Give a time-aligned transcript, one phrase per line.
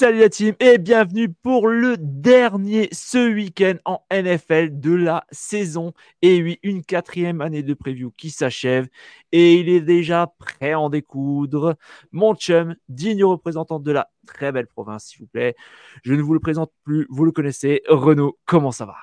[0.00, 5.92] Salut la team et bienvenue pour le dernier ce week-end en NFL de la saison.
[6.22, 8.88] Et oui, une quatrième année de preview qui s'achève
[9.30, 11.76] et il est déjà prêt à en découdre.
[12.12, 15.54] Mon chum, digne représentant de la très belle province, s'il vous plaît.
[16.02, 17.82] Je ne vous le présente plus, vous le connaissez.
[17.86, 18.96] Renaud, comment ça va?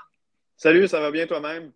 [0.55, 1.73] Salut, ça va bien toi-même?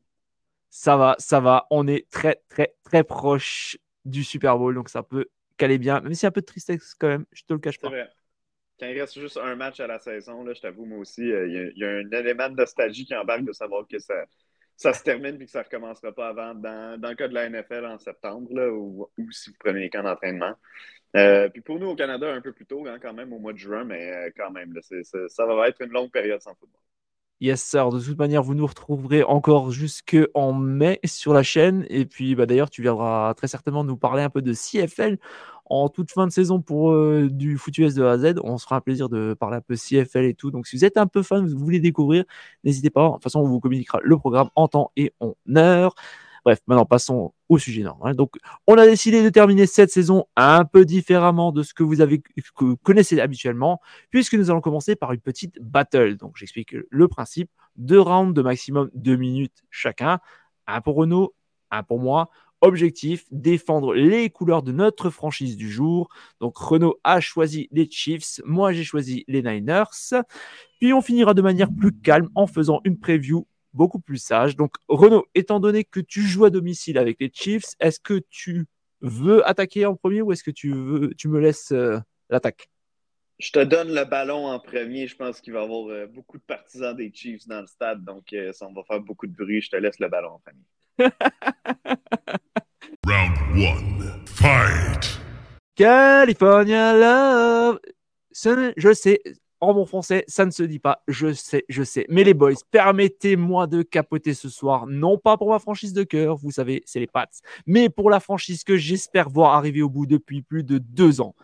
[0.71, 1.67] Ça va, ça va.
[1.69, 5.27] On est très, très, très proche du Super Bowl, donc ça peut
[5.57, 7.91] caler bien, même si un peu de tristesse quand même, je te le cache pas
[8.81, 11.47] quand il reste juste un match à la saison, là, je t'avoue, moi aussi, euh,
[11.47, 14.25] il y, a un élément de nostalgie qui embarque de savoir que ça,
[14.75, 17.35] ça se termine et que ça ne recommencera pas avant, dans, dans, le cas de
[17.35, 20.55] la NFL en septembre, là, ou, si vous prenez les camps d'entraînement.
[21.15, 23.53] Euh, puis pour nous au Canada, un peu plus tôt, hein, quand même, au mois
[23.53, 26.81] de juin, mais euh, quand même, ça va être une longue période sans football.
[27.39, 27.89] Yes, sir.
[27.89, 31.87] De toute manière, vous nous retrouverez encore jusqu'en mai sur la chaîne.
[31.89, 35.17] Et puis, bah, d'ailleurs, tu viendras très certainement nous parler un peu de CFL
[35.71, 38.35] en toute fin de saison pour euh, du foot US de A à Z.
[38.43, 40.51] On se fera un plaisir de parler un peu CFL et tout.
[40.51, 42.25] Donc, si vous êtes un peu fan, vous voulez découvrir,
[42.65, 43.07] n'hésitez pas.
[43.07, 45.95] De toute façon, on vous communiquera le programme en temps et en heure.
[46.43, 48.15] Bref, maintenant passons au sujet normal.
[48.15, 48.35] Donc,
[48.67, 52.19] on a décidé de terminer cette saison un peu différemment de ce que vous avez
[52.19, 56.17] que vous connaissez habituellement, puisque nous allons commencer par une petite battle.
[56.17, 60.19] Donc, j'explique le principe deux rounds de maximum deux minutes chacun,
[60.67, 61.33] un pour Renault,
[61.69, 62.29] un pour moi.
[62.61, 66.09] Objectif, défendre les couleurs de notre franchise du jour.
[66.39, 70.23] Donc Renault a choisi les Chiefs, moi j'ai choisi les Niners.
[70.79, 74.55] Puis on finira de manière plus calme en faisant une preview beaucoup plus sage.
[74.55, 78.67] Donc Renault, étant donné que tu joues à domicile avec les Chiefs, est-ce que tu
[79.01, 81.97] veux attaquer en premier ou est-ce que tu veux tu me laisses euh,
[82.29, 82.69] l'attaque?
[83.39, 85.07] Je te donne le ballon en premier.
[85.07, 88.03] Je pense qu'il va y avoir euh, beaucoup de partisans des Chiefs dans le stade,
[88.03, 89.61] donc euh, ça va faire beaucoup de bruit.
[89.61, 90.63] Je te laisse le ballon en premier.
[93.05, 94.25] Round 1.
[94.25, 95.19] Fight.
[95.75, 97.79] California Love.
[98.77, 99.21] Je sais,
[99.59, 101.03] en bon français, ça ne se dit pas.
[101.07, 102.05] Je sais, je sais.
[102.09, 104.87] Mais les boys, permettez-moi de capoter ce soir.
[104.87, 107.27] Non pas pour ma franchise de cœur, vous savez, c'est les Pats.
[107.67, 111.35] Mais pour la franchise que j'espère voir arriver au bout depuis plus de deux ans.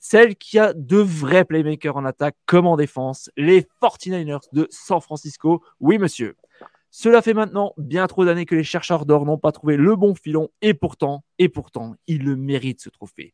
[0.00, 3.30] Celle qui a de vrais playmakers en attaque comme en défense.
[3.36, 5.62] Les 49ers de San Francisco.
[5.78, 6.34] Oui, monsieur.
[6.94, 10.14] Cela fait maintenant bien trop d'années que les chercheurs d'or n'ont pas trouvé le bon
[10.14, 13.32] filon et pourtant, et pourtant, ils le méritent ce trophée.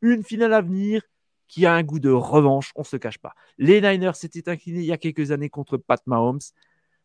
[0.00, 1.02] Une finale à venir
[1.48, 3.34] qui a un goût de revanche, on ne se cache pas.
[3.58, 6.38] Les Niners s'étaient inclinés il y a quelques années contre Pat Mahomes.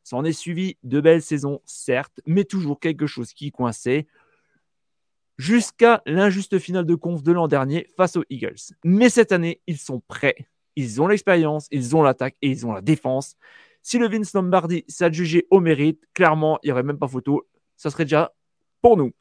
[0.04, 4.06] S'en est suivi de belles saisons, certes, mais toujours quelque chose qui coinçait
[5.40, 8.76] jusqu'à l'injuste finale de conf de l'an dernier face aux Eagles.
[8.84, 10.36] Mais cette année, ils sont prêts.
[10.76, 13.38] Ils ont l'expérience, ils ont l'attaque et ils ont la défense.
[13.88, 17.48] Si le Vince Lombardi s'adjugeait au mérite, clairement, il n'y aurait même pas photo.
[17.76, 18.34] Ça serait déjà
[18.82, 19.12] pour nous.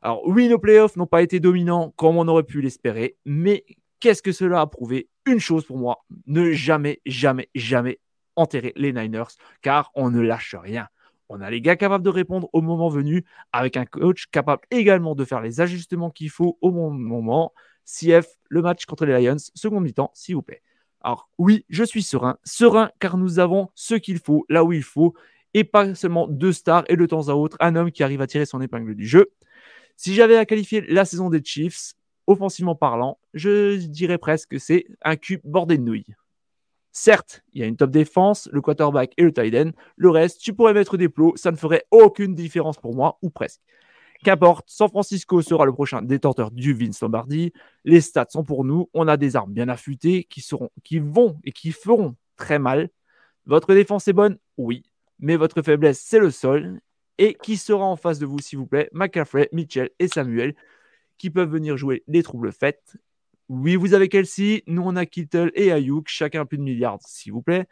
[0.00, 3.66] Alors oui, nos playoffs n'ont pas été dominants comme on aurait pu l'espérer, mais
[4.00, 5.10] qu'est-ce que cela a prouvé?
[5.26, 8.00] Une chose pour moi, ne jamais, jamais, jamais
[8.34, 10.88] enterrer les Niners, car on ne lâche rien.
[11.28, 15.16] On a les gars capables de répondre au moment venu, avec un coach capable également
[15.16, 17.52] de faire les ajustements qu'il faut au bon moment.
[17.84, 20.62] CF, le match contre les Lions, seconde mi-temps, s'il vous plaît.
[21.08, 22.36] Alors oui, je suis serein.
[22.44, 25.14] Serein car nous avons ce qu'il faut, là où il faut,
[25.54, 28.26] et pas seulement deux stars et de temps à autre un homme qui arrive à
[28.26, 29.32] tirer son épingle du jeu.
[29.96, 31.94] Si j'avais à qualifier la saison des Chiefs,
[32.26, 36.14] offensivement parlant, je dirais presque que c'est un cube bordé de nouilles.
[36.92, 39.70] Certes, il y a une top défense, le quarterback et le tight end.
[39.96, 43.30] Le reste, tu pourrais mettre des plots, ça ne ferait aucune différence pour moi, ou
[43.30, 43.62] presque.
[44.24, 47.52] Qu'importe, San Francisco sera le prochain détenteur du Vince Lombardi.
[47.84, 48.90] Les stats sont pour nous.
[48.92, 52.90] On a des armes bien affûtées qui, vont et qui feront très mal.
[53.46, 54.38] Votre défense est bonne?
[54.56, 54.82] Oui.
[55.20, 56.80] Mais votre faiblesse, c'est le sol.
[57.18, 58.88] Et qui sera en face de vous, s'il vous plaît?
[58.92, 60.54] McCaffrey, Mitchell et Samuel,
[61.16, 62.96] qui peuvent venir jouer les troubles faits.
[63.48, 67.32] Oui, vous avez Kelsey, nous on a Kittle et Ayuk, chacun plus de milliards, s'il
[67.32, 67.66] vous plaît.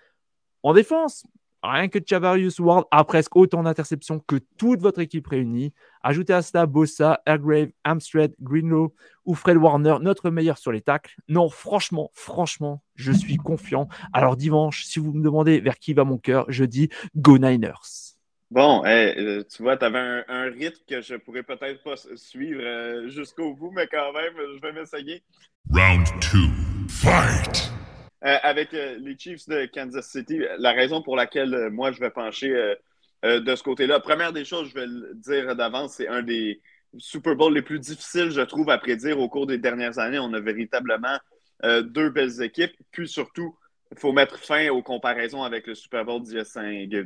[0.62, 1.26] En défense,
[1.62, 5.72] rien que Chavarius Ward a presque autant d'interceptions que toute votre équipe réunie.
[6.02, 8.94] Ajoutez à cela Bossa, Airgrave, Amstrad, Greenlow
[9.24, 11.16] ou Fred Warner, notre meilleur sur les tacles.
[11.28, 13.88] Non, franchement, franchement, je suis confiant.
[14.12, 18.16] Alors dimanche, si vous me demandez vers qui va mon cœur, je dis Go Niners.
[18.50, 23.08] Bon, euh, tu vois, tu avais un, rythme que je pourrais peut-être pas suivre euh,
[23.08, 25.22] jusqu'au bout, mais quand même, je vais m'essayer.
[25.70, 26.38] Round 2,
[26.88, 27.75] fight!
[28.24, 32.74] Euh, avec les Chiefs de Kansas City, la raison pour laquelle moi je vais pencher
[33.22, 36.60] de ce côté-là, première des choses, je vais le dire d'avance, c'est un des
[36.98, 40.18] Super Bowls les plus difficiles, je trouve, à prédire au cours des dernières années.
[40.18, 41.18] On a véritablement
[41.62, 43.54] deux belles équipes, puis surtout,
[43.92, 46.44] il faut mettre fin aux comparaisons avec le Super Bowl d'il y a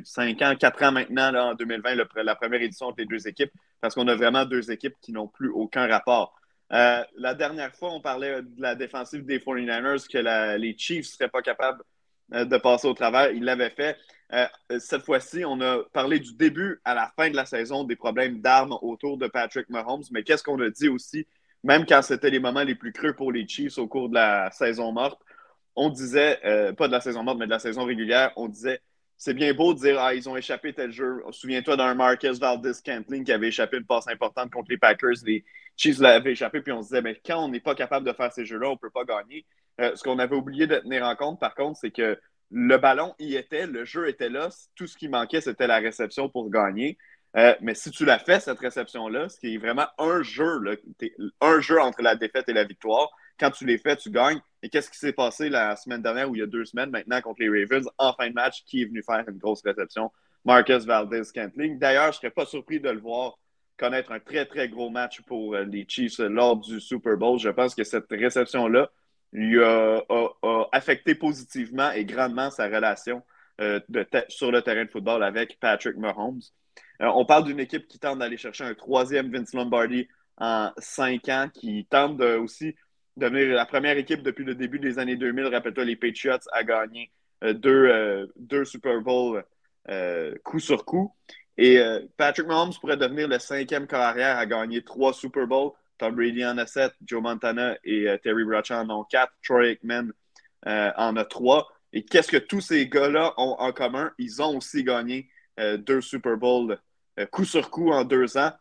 [0.03, 3.51] 5, ans, 4 ans maintenant, là, en 2020, la première édition entre les deux équipes,
[3.81, 6.40] parce qu'on a vraiment deux équipes qui n'ont plus aucun rapport.
[6.73, 11.11] Euh, la dernière fois, on parlait de la défensive des 49ers, que les Chiefs ne
[11.11, 11.83] seraient pas capables
[12.33, 13.31] euh, de passer au travers.
[13.31, 13.97] Ils l'avaient fait.
[14.33, 14.47] Euh,
[14.79, 18.39] cette fois-ci, on a parlé du début à la fin de la saison des problèmes
[18.39, 21.27] d'armes autour de Patrick Mahomes, mais qu'est-ce qu'on a dit aussi,
[21.63, 24.49] même quand c'était les moments les plus creux pour les Chiefs au cours de la
[24.51, 25.21] saison morte,
[25.75, 28.81] on disait, euh, pas de la saison morte, mais de la saison régulière, on disait
[29.23, 31.21] c'est bien beau de dire Ah, ils ont échappé tel jeu.
[31.29, 35.23] Souviens-toi d'un Marcus Valdez Cantling qui avait échappé une passe importante contre les Packers.
[35.27, 35.45] Les
[35.77, 38.33] Chiefs l'avaient échappé, puis on se disait mais quand on n'est pas capable de faire
[38.33, 39.45] ces jeux-là, on ne peut pas gagner.
[39.79, 42.19] Euh, ce qu'on avait oublié de tenir en compte, par contre, c'est que
[42.49, 44.49] le ballon y était, le jeu était là.
[44.73, 46.97] Tout ce qui manquait, c'était la réception pour gagner.
[47.37, 50.61] Euh, mais si tu l'as fait, cette réception-là, ce qui est vraiment un jeu,
[51.41, 54.41] un jeu entre la défaite et la victoire, quand tu les fais, tu gagnes.
[54.63, 57.19] Et qu'est-ce qui s'est passé la semaine dernière ou il y a deux semaines maintenant
[57.21, 58.63] contre les Ravens en fin de match?
[58.65, 60.11] Qui est venu faire une grosse réception?
[60.45, 61.77] Marcus Valdez Cantling.
[61.77, 63.37] D'ailleurs, je ne serais pas surpris de le voir
[63.77, 67.39] connaître un très, très gros match pour euh, les Chiefs lors du Super Bowl.
[67.39, 68.91] Je pense que cette réception-là
[69.33, 70.03] lui a,
[70.71, 73.23] affecté positivement et grandement sa relation
[73.59, 73.79] euh,
[74.27, 76.41] sur le terrain de football avec Patrick Mahomes.
[77.01, 80.07] Euh, on parle d'une équipe qui tente d'aller chercher un troisième Vince Lombardi
[80.37, 82.75] en cinq ans, qui tente aussi
[83.21, 85.45] devenir la première équipe depuis le début des années 2000.
[85.45, 87.11] Rappelle-toi, les Patriots a gagné
[87.43, 89.43] euh, euh, deux, Super Bowls
[89.89, 91.13] euh, coup sur coup.
[91.57, 91.79] Et
[92.17, 95.71] Patrick Mahomes pourrait devenir le cinquième carrière à gagner trois Super Bowls.
[95.97, 100.11] Tom Brady en a sept, Joe Montana et Terry Bradshaw en ont quatre, Troy Aikman
[100.65, 101.67] en a trois.
[101.93, 104.11] Et qu'est-ce que tous ces gars-là ont en commun?
[104.17, 105.29] Ils ont aussi gagné
[105.59, 106.79] deux Super Bowls
[107.29, 108.53] coup sur coup en deux ans.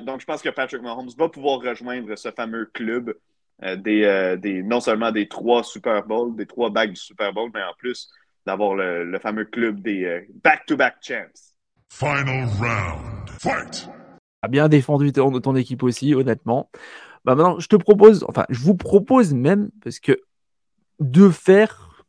[0.00, 3.14] donc, je pense que Patrick Mahomes va pouvoir rejoindre ce fameux club
[3.62, 7.50] euh, euh, des, non seulement des trois Super Bowls, des trois bagues du Super Bowl,
[7.54, 8.10] mais en plus
[8.44, 11.56] d'avoir le, fameux club des euh, back-to-back champs.
[11.90, 13.30] Final round.
[13.38, 13.88] Fight!
[14.42, 16.70] A bien défendu ton, ton équipe aussi, honnêtement.
[17.24, 20.20] Bah maintenant, je te propose, enfin, je vous propose même, parce que
[20.98, 22.04] de faire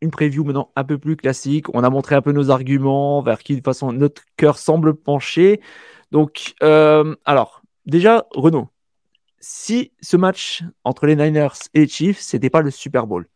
[0.00, 1.74] une preview maintenant un peu plus classique.
[1.74, 5.60] On a montré un peu nos arguments, vers qui de façon notre cœur semble pencher.
[6.12, 8.68] Donc, alors, déjà, Renaud,
[9.38, 13.26] si ce match entre les Niners et les Chiefs, c'était pas le Super Bowl,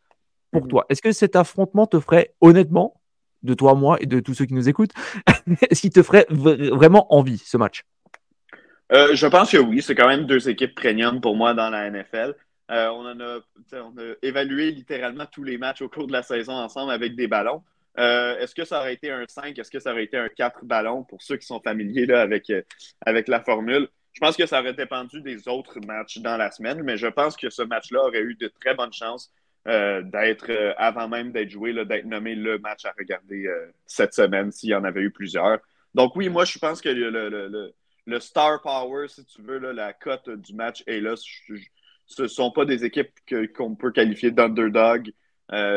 [0.50, 0.68] pour mhm.
[0.68, 3.00] toi, est-ce que cet affrontement te ferait honnêtement,
[3.42, 4.92] de toi, moi et de tous ceux qui nous écoutent,
[5.70, 7.84] est-ce qu'il te ferait vraiment envie ce match?
[8.92, 9.82] Euh, Je pense que oui.
[9.82, 12.34] C'est quand même deux équipes premium pour moi dans la NFL.
[12.70, 13.40] Euh, on, en a,
[14.22, 17.62] évalué littéralement tous les matchs au cours de la saison ensemble avec des ballons.
[17.98, 19.58] Euh, est-ce que ça aurait été un 5?
[19.58, 22.52] Est-ce que ça aurait été un 4 ballons pour ceux qui sont familiers là, avec,
[23.00, 23.88] avec la formule?
[24.12, 27.36] Je pense que ça aurait dépendu des autres matchs dans la semaine, mais je pense
[27.36, 29.32] que ce match-là aurait eu de très bonnes chances
[29.68, 34.14] euh, d'être, euh, avant même d'être joué, d'être nommé le match à regarder euh, cette
[34.14, 35.58] semaine s'il y en avait eu plusieurs.
[35.94, 40.54] Donc oui, moi je pense que le, star power, si tu veux, la cote du
[40.54, 41.14] match est là.
[42.06, 43.12] Ce ne sont pas des équipes
[43.54, 45.12] qu'on peut qualifier d'underdog.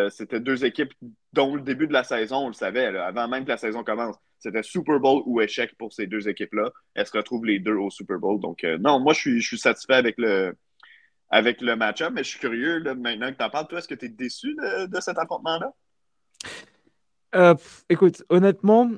[0.09, 0.93] C'était deux équipes
[1.33, 4.15] dont le début de la saison, on le savait, avant même que la saison commence.
[4.43, 6.69] C'était Super Bowl ou échec pour ces deux équipes-là.
[6.95, 8.41] Elles se retrouvent les deux au Super Bowl.
[8.41, 10.53] Donc, euh, non, moi, je suis, je suis satisfait avec le,
[11.29, 13.67] avec le match-up, mais je suis curieux maintenant que tu en parles.
[13.69, 15.71] Toi, est-ce que tu es déçu de, cet affrontement-là?
[17.35, 17.55] Euh,
[17.87, 18.91] écoute, honnêtement,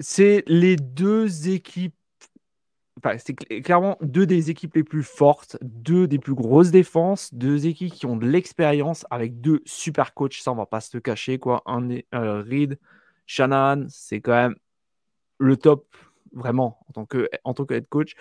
[0.00, 1.94] c'est les deux équipes.
[2.98, 7.66] Enfin, c'est clairement deux des équipes les plus fortes, deux des plus grosses défenses, deux
[7.66, 10.34] équipes qui ont de l'expérience avec deux super coachs.
[10.34, 11.62] Ça, on va pas se le cacher, quoi.
[11.64, 12.78] Un, euh, Reed,
[13.26, 14.56] Shannon, c'est quand même
[15.38, 15.86] le top,
[16.32, 18.14] vraiment, en tant que, en tant que head coach.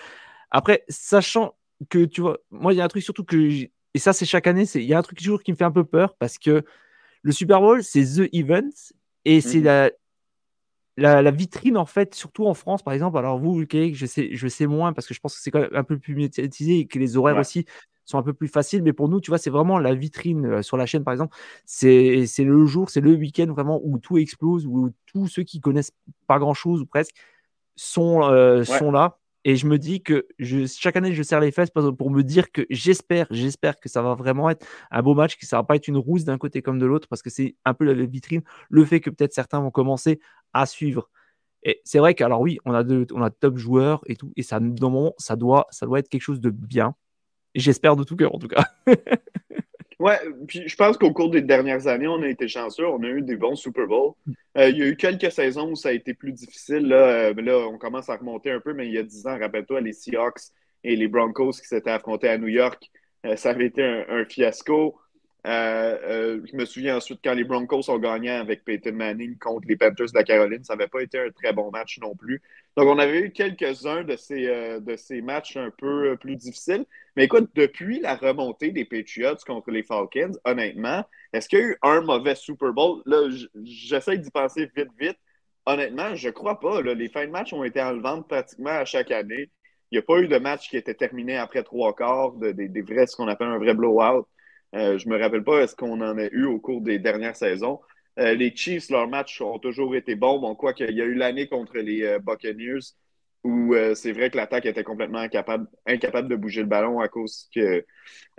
[0.51, 1.55] Après, sachant
[1.89, 4.47] que, tu vois, moi, il y a un truc surtout que, et ça, c'est chaque
[4.47, 6.63] année, il y a un truc toujours qui me fait un peu peur parce que
[7.21, 8.69] le Super Bowl, c'est The Event
[9.25, 9.91] et c'est mhm.
[10.97, 13.17] la, la, vitrine, en fait, surtout en France, par exemple.
[13.17, 15.75] Alors, vous, je sais, je sais moins parce que je pense que c'est quand même
[15.75, 17.65] un peu plus médiatisé et que les horaires aussi
[18.05, 18.83] sont un peu plus faciles.
[18.83, 21.35] Mais pour nous, tu vois, c'est vraiment la vitrine euh, sur la chaîne, par exemple.
[21.65, 25.91] C'est le jour, c'est le week-end vraiment où tout explose, où tous ceux qui connaissent
[26.27, 27.15] pas grand-chose ou presque
[27.75, 29.19] sont, euh, sont là.
[29.45, 32.51] Et je me dis que je, chaque année, je serre les fesses pour me dire
[32.51, 35.75] que j'espère, j'espère que ça va vraiment être un beau match, que ça va pas
[35.75, 38.41] être une rousse d'un côté comme de l'autre, parce que c'est un peu la vitrine.
[38.69, 40.21] Le fait que peut-être certains vont commencer
[40.53, 41.09] à suivre.
[41.63, 44.43] Et c'est vrai qu'alors oui, on a de, on a top joueurs et tout, et
[44.43, 46.95] ça, dans ça doit, ça doit être quelque chose de bien.
[47.55, 48.65] J'espère de tout cœur en tout cas.
[50.03, 53.07] Ouais, puis je pense qu'au cours des dernières années, on a été chanceux, on a
[53.07, 54.11] eu des bons Super Bowls.
[54.57, 56.87] Euh, il y a eu quelques saisons où ça a été plus difficile.
[56.87, 59.39] Là, euh, là on commence à remonter un peu, mais il y a 10 ans,
[59.39, 60.51] rappelle-toi, les Seahawks
[60.83, 62.91] et les Broncos qui s'étaient affrontés à New York,
[63.25, 64.99] euh, ça avait été un, fiasco.
[65.45, 70.07] Je me souviens ensuite quand les Broncos ont gagné avec Peyton Manning contre les Panthers
[70.07, 72.41] de la Caroline, ça n'avait pas été un très bon match non plus.
[72.77, 76.85] Donc, on avait eu quelques-uns de ces, de ces matchs un peu plus difficiles.
[77.15, 81.65] Mais écoute, depuis la remontée des Patriots contre les Falcons, honnêtement, est-ce qu'il y a
[81.65, 83.01] eu un mauvais Super Bowl?
[83.05, 83.29] Là,
[83.63, 85.17] j'essaie d'y penser vite, vite.
[85.65, 86.81] Honnêtement, je crois pas.
[86.81, 89.49] Les fins de match ont été enlevantes pratiquement à chaque année.
[89.91, 93.05] Il n'y a pas eu de match qui était terminé après trois quarts, des vrais,
[93.05, 94.25] ce qu'on appelle un vrai blowout.
[94.75, 97.79] Euh, je me rappelle pas est-ce qu'on en a eu au cours des dernières saisons.
[98.19, 100.39] Euh, les Chiefs, leurs matchs ont toujours été bons.
[100.39, 102.79] Bon, quoi qu'il y a eu l'année contre les euh, Buccaneers
[103.45, 105.67] où c'est vrai que l'attaque était complètement incapable,
[106.29, 107.83] de bouger le ballon à cause que,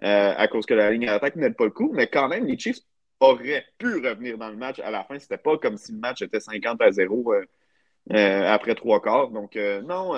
[0.01, 1.93] à cause que la ligne d'attaque n'aide pas le coup.
[1.93, 2.79] Mais quand même, les Chiefs
[3.21, 5.19] auraient pu revenir dans le match à la fin.
[5.19, 9.29] C'était pas comme si le match était 50 à 0 euh, après trois quarts.
[9.29, 10.15] Donc, non,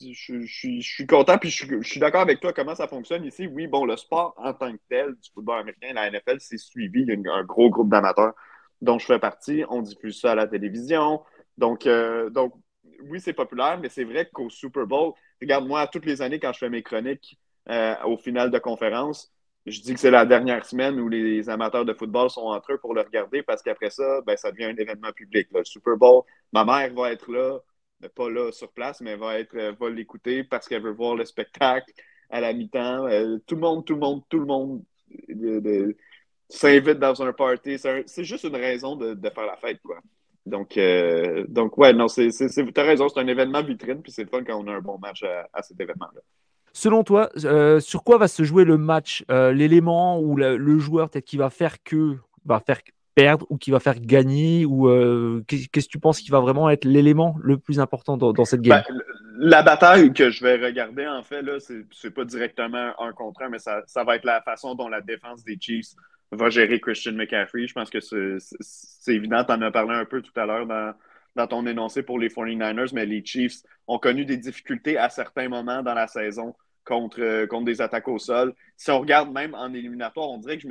[0.00, 3.46] je, suis content puis je, suis d'accord avec toi comment ça fonctionne ici.
[3.46, 7.02] Oui, bon, le sport en tant que tel du football américain, la NFL, c'est suivi.
[7.02, 8.34] Il y a un gros groupe d'amateurs
[8.80, 9.64] dont je fais partie.
[9.68, 11.22] On diffuse ça à la télévision.
[11.58, 11.88] Donc,
[12.30, 12.54] donc
[13.04, 16.58] oui, c'est populaire, mais c'est vrai qu'au Super Bowl, regarde-moi, toutes les années, quand je
[16.58, 17.38] fais mes chroniques
[17.68, 19.32] euh, au final de conférence,
[19.66, 22.78] je dis que c'est la dernière semaine où les amateurs de football sont entre eux
[22.78, 25.48] pour le regarder parce qu'après ça, ben, ça devient un événement public.
[25.52, 26.22] Le Super Bowl,
[26.52, 27.58] ma mère va être là,
[28.14, 31.24] pas là sur place, mais va être euh, va l'écouter parce qu'elle veut voir le
[31.24, 31.92] spectacle
[32.30, 33.06] à la mi-temps.
[33.06, 34.82] Euh, tout le monde, tout le monde, tout le monde
[36.48, 37.78] s'invite dans un party.
[37.78, 40.00] C'est juste une raison de, faire la fête, quoi.
[40.44, 44.28] Donc, euh, donc ouais, non, c'est, as raison, c'est un événement vitrine, puis c'est le
[44.28, 46.20] fun quand on a un bon match à, cet événement-là.
[46.72, 49.24] Selon toi, euh, sur quoi va se jouer le match?
[49.30, 52.80] Euh, L'élément ou le, joueur peut-être qui va faire que va faire
[53.16, 54.88] perdre ou qui va faire gagner ou
[55.48, 58.82] qu'est-ce que tu penses qui va vraiment être l'élément le plus important dans, cette game?
[58.88, 59.02] ben,
[59.38, 63.42] La bataille que je vais regarder, en fait, là, c'est, c'est pas directement un contre
[63.42, 65.94] un, mais ça, ça va être la façon dont la défense des Chiefs
[66.30, 67.66] va gérer Christian McCaffrey.
[67.66, 69.42] Je pense que c'est évident.
[69.44, 70.92] Tu en as parlé un peu tout à l'heure dans,
[71.34, 75.48] dans ton énoncé pour les 49ers, mais les Chiefs ont connu des difficultés à certains
[75.48, 76.54] moments dans la saison
[76.86, 78.54] contre, euh, contre des attaques au sol.
[78.76, 80.68] Si on regarde même en éliminatoire, on dirait que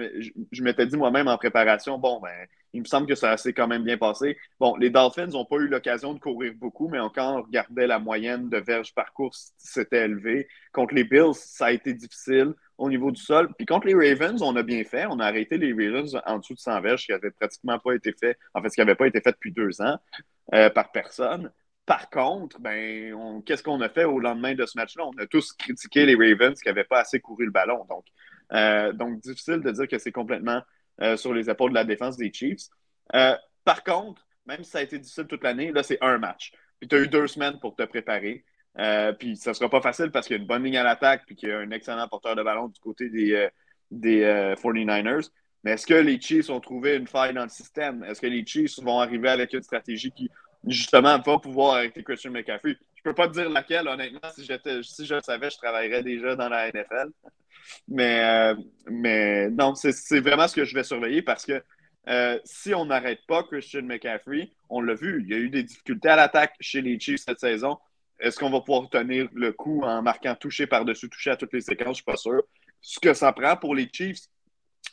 [0.52, 3.68] je m'étais dit moi-même en préparation, bon, ben, il me semble que ça s'est quand
[3.68, 4.38] même bien passé.
[4.60, 8.00] Bon, les Dolphins n'ont pas eu l'occasion de courir beaucoup, mais quand on regardait la
[8.00, 10.48] moyenne de verges par course, c'était élevé.
[10.74, 13.50] Contre les Bills, ça a été difficile au niveau du sol.
[13.58, 15.06] Puis contre les Ravens, on a bien fait.
[15.10, 17.94] On a arrêté les Ravens en dessous de 100 verges, ce qui n'avait pratiquement pas
[17.94, 19.98] été fait, en fait, ce qui n'avait pas été fait depuis deux ans
[20.54, 21.52] euh, par personne.
[21.86, 25.06] Par contre, ben, qu'est-ce qu'on a fait au lendemain de ce match-là?
[25.06, 27.86] On a tous critiqué les Ravens qui n'avaient pas assez couru le ballon.
[27.86, 28.06] Donc,
[28.54, 30.62] euh, donc difficile de dire que c'est complètement
[31.02, 32.70] euh, sur les épaules de la défense des Chiefs.
[33.64, 36.54] par contre, même si ça a été difficile toute l'année, là, c'est un match.
[36.80, 38.44] Puis tu as eu deux semaines pour te préparer.
[38.78, 40.84] Euh, puis ça ne sera pas facile parce qu'il y a une bonne ligne à
[40.84, 43.50] l'attaque puis qu'il y a un excellent porteur de ballon du côté des, euh,
[43.90, 45.08] des 49ers.
[45.08, 45.30] Euh,
[45.64, 48.04] Mais est-ce que les Chiefs ont trouvé une faille dans le système?
[48.04, 50.30] Est-ce que les Chiefs vont arriver avec une stratégie qui,
[50.68, 52.78] justement, va pouvoir arrêter Christian McCaffrey?
[52.96, 54.30] Je peux pas te dire laquelle, honnêtement.
[54.36, 57.10] Si, si je le savais, je travaillerais déjà dans la NFL.
[57.88, 58.54] Mais,
[58.90, 61.64] mais non, c'est vraiment ce que je vais surveiller parce que
[62.44, 66.10] si on n'arrête pas Christian McCaffrey, on l'a vu, il y a eu des difficultés
[66.10, 67.78] à l'attaque chez les Chiefs cette saison.
[68.20, 71.62] Est-ce qu'on va pouvoir tenir le coup en marquant toucher par-dessus toucher à toutes les
[71.62, 71.86] séquences?
[71.86, 72.44] Je ne suis pas sûr.
[72.82, 74.28] Ce que ça prend pour les Chiefs,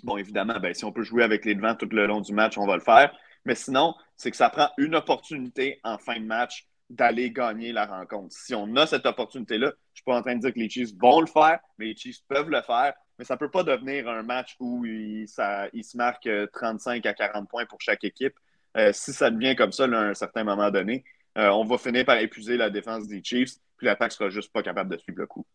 [0.02, 2.58] bon, évidemment, ben, si on peut jouer avec les devants tout le long du match,
[2.58, 3.14] on va le faire.
[3.44, 7.86] Mais sinon, c'est que ça prend une opportunité en fin de match d'aller gagner la
[7.86, 8.34] rencontre.
[8.34, 10.68] Si on a cette opportunité-là, je ne suis pas en train de dire que les
[10.68, 12.92] Chiefs vont le faire, mais les Chiefs peuvent le faire.
[13.18, 17.14] Mais ça ne peut pas devenir un match où il, ça, se marque 35 à
[17.14, 18.34] 40 points pour chaque équipe.
[18.76, 21.04] Euh, si ça devient comme ça à un certain moment donné,
[21.38, 24.62] euh, on va finir par épuiser la défense des Chiefs, puis l'attaque sera juste pas
[24.62, 25.46] capable de suivre le coup.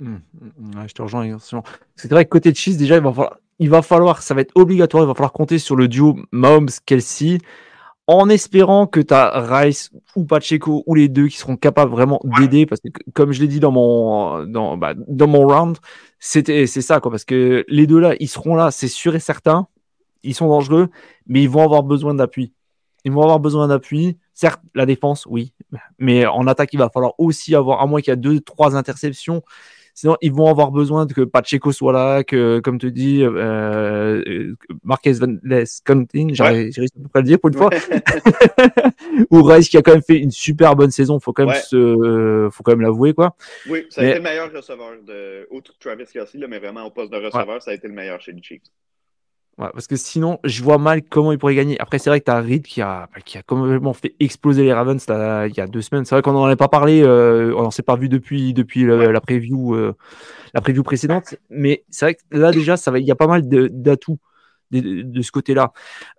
[0.00, 1.36] Hum, hum, hum, je te rejoins.
[1.96, 4.52] C'est vrai que côté Chiefs, déjà, il va, falloir, il va falloir, ça va être
[4.56, 7.38] obligatoire, il va falloir compter sur le duo Mahomes-Kelsey.
[8.06, 12.20] en espérant que tu as Rice ou Pacheco ou les deux qui seront capables vraiment
[12.24, 15.76] d'aider parce que comme je l'ai dit dans mon dans, bah, dans mon round
[16.18, 19.20] c'était c'est ça quoi parce que les deux là ils seront là c'est sûr et
[19.20, 19.68] certain.
[20.22, 20.88] Ils sont dangereux
[21.26, 22.52] mais ils vont avoir besoin d'appui.
[23.04, 24.18] Ils vont avoir besoin d'appui.
[24.34, 25.52] Certes la défense oui
[25.98, 28.74] mais en attaque il va falloir aussi avoir à moins qu'il y a deux trois
[28.74, 29.42] interceptions
[30.00, 34.54] Sinon, ils vont avoir besoin que Pacheco soit là, que, comme tu dis, euh, euh
[34.82, 37.68] Marquez Van Lescanting, j'ai réussi à pas le dire pour une fois,
[39.30, 42.48] ou Rice qui a quand même fait une super bonne saison, faut quand même se,
[42.50, 43.36] faut quand même l'avouer quoi.
[43.68, 47.12] Oui, ça a été le meilleur receveur de, outre Travis Kelsey, mais vraiment au poste
[47.12, 48.62] de receveur, ça a été le meilleur chez les Chiefs
[49.68, 51.80] parce que sinon, je vois mal comment il pourrait gagner.
[51.80, 54.62] Après, c'est vrai que tu as Reed qui a, bah, qui a complètement fait exploser
[54.62, 56.04] les Ravens il y a deux semaines.
[56.04, 58.84] C'est vrai qu'on n'en avait pas parlé, euh, on n'en s'est pas vu depuis, depuis
[58.84, 59.94] la, preview, euh,
[60.54, 61.34] la preview précédente.
[61.50, 64.18] Mais c'est vrai que là, déjà, ça va, il y a pas mal d'atouts
[64.70, 65.72] de, de, ce côté-là.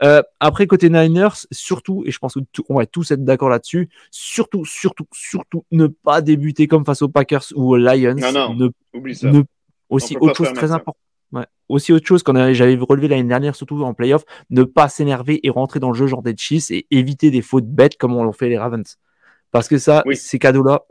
[0.04, 4.66] Euh, après, côté Niners, surtout, et je pense qu'on va tous être d'accord là-dessus, surtout,
[4.66, 8.16] surtout, surtout, ne pas débuter comme face aux Packers ou aux Lions.
[8.18, 9.32] Non, non, ne, oublie ça.
[9.90, 10.72] aussi, autre chose très
[11.70, 15.50] aussi autre chose qu'on j'avais relevé l'année dernière, surtout en playoff, ne pas s'énerver et
[15.50, 18.34] rentrer dans le jeu genre des Chiefs et éviter des fautes bêtes comme on l'a
[18.34, 18.98] fait les Ravens.
[19.52, 20.84] Parce que ça, ces cadeaux-là,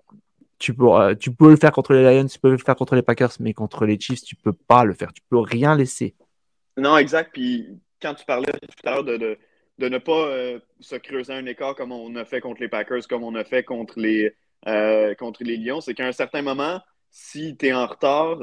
[0.58, 2.94] tu peux, euh, tu peux le faire contre les Lions, tu peux le faire contre
[2.94, 5.12] les Packers, mais contre les Chiefs, tu peux pas le faire.
[5.12, 6.14] Tu peux rien laisser.
[6.76, 7.30] Non, exact.
[7.32, 7.68] Puis
[8.00, 9.16] quand tu parlais tout à l'heure de,
[9.78, 13.06] de, ne pas euh, se creuser un écart comme on a fait contre les Packers,
[13.08, 14.34] comme on a fait contre les,
[14.66, 16.80] euh, contre les Lions, c'est qu'à un certain moment,
[17.10, 18.38] si tu es en retard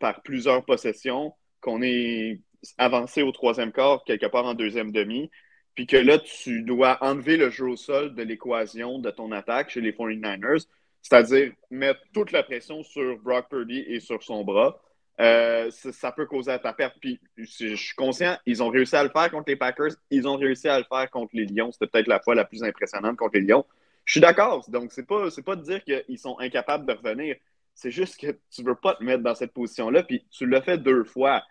[0.00, 2.40] par plusieurs possessions, qu'on est
[2.76, 5.30] avancé au troisième quart, quelque part en deuxième demi,
[5.74, 9.70] puis que là, tu dois enlever le jeu au sol de l'équation de ton attaque
[9.70, 10.66] chez les 49ers,
[11.02, 14.80] c'est-à-dire mettre toute la pression sur Brock Purdy et sur son bras.
[15.20, 16.96] Euh, ça, peut causer à ta perte.
[17.00, 20.36] Puis je suis conscient, ils ont réussi à le faire contre les Packers, ils ont
[20.36, 21.72] réussi à le faire contre les Lions.
[21.72, 23.64] C'était peut-être la fois la plus impressionnante contre les Lions.
[24.04, 24.68] Je suis d'accord.
[24.70, 27.36] Donc, c'est pas, pas de dire qu'ils sont incapables de revenir.
[27.78, 30.78] C'est juste que tu veux pas te mettre dans cette position-là, puis tu l'as fait
[30.78, 31.44] deux fois.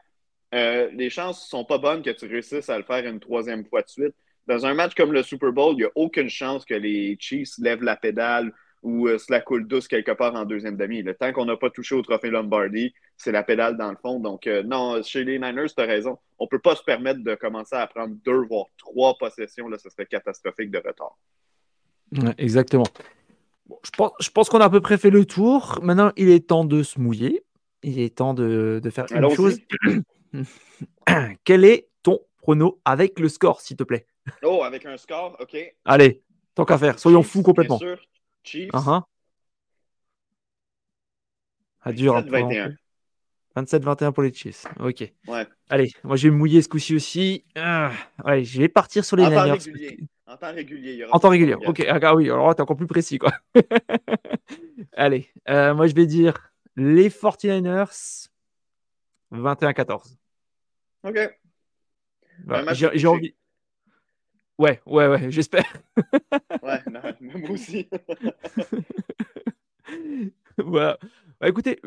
[0.54, 3.82] Euh, les chances sont pas bonnes que tu réussisses à le faire une troisième fois
[3.82, 4.14] de suite.
[4.46, 7.58] Dans un match comme le Super Bowl, il n'y a aucune chance que les Chiefs
[7.60, 8.52] lèvent la pédale
[8.84, 11.02] ou euh, se la coule douce quelque part en deuxième demi.
[11.02, 14.20] Le temps qu'on n'a pas touché au trophée Lombardi, c'est la pédale dans le fond.
[14.20, 16.20] Donc, euh, non, chez les Niners, tu as raison.
[16.40, 19.70] On ne peut pas se permettre de commencer à prendre deux, voire trois possessions.
[19.70, 21.18] Là, ce serait catastrophique de retard.
[22.38, 22.84] exactement
[24.20, 25.80] je pense, qu'on a à peu près fait le tour.
[25.82, 27.44] Maintenant, il est temps de se mouiller.
[27.84, 29.60] Il est temps de, faire une chose.
[31.44, 34.08] Quel est ton prono avec le score, s'il te plaît?
[34.44, 35.58] Oh, avec un score, ok.
[35.86, 36.22] Allez,
[36.56, 37.78] tant qu'à faire, soyons fous complètement.
[37.78, 38.06] Bien sûr.
[38.44, 38.70] Chiefs.
[38.74, 39.04] Uh -huh.
[41.86, 42.76] 27-21.
[43.56, 44.66] 27-21 pour les Chiefs.
[44.80, 45.12] Ok.
[45.28, 45.48] Ouais.
[45.70, 47.46] Allez, moi je vais me mouiller ce coup-ci aussi.
[47.56, 47.92] Ah,
[48.26, 50.08] ouais, je vais partir sur les Niners.
[50.28, 51.06] En temps régulier.
[51.10, 51.56] en temps régulier.
[51.56, 53.32] Ok, ah, oui, alors t'es encore plus précis, quoi.
[54.94, 58.30] Allez, euh, moi je vais dire les 49ers
[59.32, 60.18] 21-14.
[61.04, 61.40] Ok.
[62.40, 63.36] Bah, j'ai envie.
[64.58, 65.72] Ouais, ouais, ouais, j'espère.
[66.64, 67.88] ouais, non, moi aussi.
[70.58, 70.98] voilà.
[71.40, 71.80] Bah, écoutez,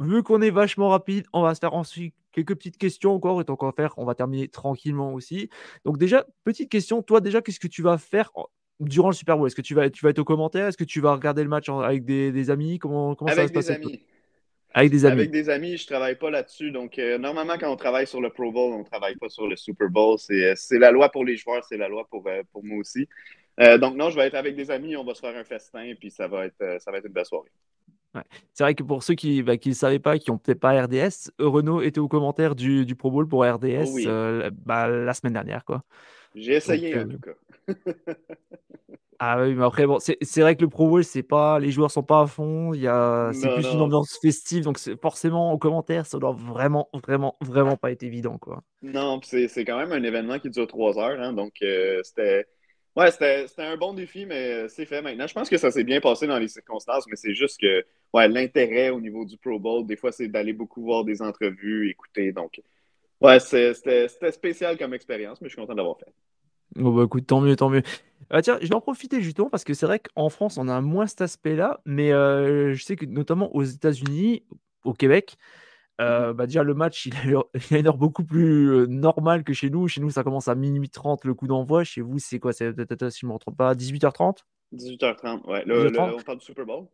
[0.00, 3.40] vu qu'on est vachement rapide, on va se faire ensuite quelques petites questions encore.
[3.40, 5.48] Et tant qu'on va faire, on va terminer tranquillement aussi.
[5.84, 7.02] Donc, déjà, petite question.
[7.02, 8.30] Toi, déjà, qu'est-ce que tu vas faire
[8.80, 9.46] durant le Super Bowl?
[9.46, 10.66] Est-ce que tu vas, tu vas être au commentaire?
[10.66, 12.78] Est-ce que tu vas regarder le match avec des, amis?
[12.78, 14.02] Comment, comment ça va se passer amis.
[14.74, 15.12] Avec des amis.
[15.12, 16.70] Avec des amis, je travaille pas là-dessus.
[16.70, 19.54] Donc, euh, normalement, quand on travaille sur le Pro Bowl, on travaille pas sur le
[19.54, 20.18] Super Bowl.
[20.18, 23.06] C'est euh, la loi pour les joueurs, c'est la loi pour, euh, pour moi aussi.
[23.58, 26.10] donc, non, je vais être avec des amis, on va se faire un festin, puis
[26.10, 27.50] ça va être, ça va être une belle soirée.
[28.52, 31.30] C'est vrai que pour ceux qui ne bah, savaient pas, qui n'ont peut-être pas RDS,
[31.38, 35.64] Renault était au commentaire du, du Pro Bowl pour RDS oh bah, la semaine dernière.
[35.64, 35.82] quoi.
[36.34, 37.32] J'ai essayé en tout cas.
[39.18, 41.90] ah oui, mais après, bon, c'est vrai que le Pro Bowl, c'est pas, les joueurs
[41.90, 46.32] sont pas à fond, c'est plus une ambiance festive, donc forcément, au commentaire, ça doit
[46.36, 48.38] vraiment, vraiment, vraiment pas être évident.
[48.38, 48.62] Quoi.
[48.82, 52.46] Non, c'est quand même un événement qui dure trois heures, hein, donc euh, c'était
[52.94, 55.26] Ouais, c'était un bon défi, mais c'est fait maintenant.
[55.26, 58.28] Je pense que ça s'est bien passé dans les circonstances, mais c'est juste que ouais,
[58.28, 62.32] l'intérêt au niveau du Pro Bowl, des fois, c'est d'aller beaucoup voir des entrevues, écouter.
[62.32, 62.60] Donc,
[63.20, 66.12] ouais, c'était spécial comme expérience, mais je suis content d'avoir fait.
[66.76, 67.82] Bon, bah écoute, tant mieux, tant mieux.
[68.30, 70.80] Ah, tiens, je vais en profiter justement parce que c'est vrai qu'en France, on a
[70.80, 74.44] moins cet aspect-là, mais euh, je sais que notamment aux États-Unis,
[74.84, 75.36] au Québec,
[76.00, 77.42] euh, bah déjà, le match, il a,
[77.78, 79.86] une heure beaucoup plus euh, normale que chez nous.
[79.86, 81.84] Chez nous, ça commence à minuit 30 le coup d'envoi.
[81.84, 82.52] Chez vous, c'est quoi?
[82.52, 84.38] C'est, si je ne me trompe pas, 18h30
[84.74, 85.64] 18h30, ouais.
[85.66, 86.86] Le, on parle du Super Bowl